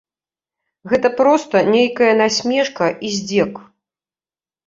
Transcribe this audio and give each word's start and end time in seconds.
Гэта 0.93 1.07
проста 1.19 1.59
нейкая 1.75 2.09
насмешка 2.23 2.85
і 3.09 3.11
здзек. 3.17 3.53